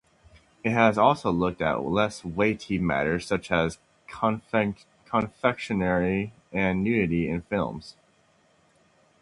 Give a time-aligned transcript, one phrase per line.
[0.63, 3.77] It has also looked at less-weighty matters such as
[4.09, 7.95] confectionery and nudity in films.